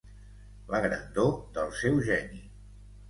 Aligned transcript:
La 0.75 0.79
grandor 0.87 1.29
del 1.59 1.71
seu 1.83 2.03
geni. 2.09 2.43